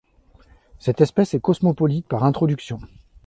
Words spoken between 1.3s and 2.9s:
est cosmopolite par introductions.